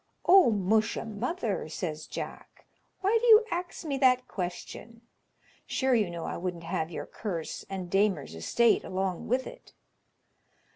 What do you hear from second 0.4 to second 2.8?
musha, mother," says Jack,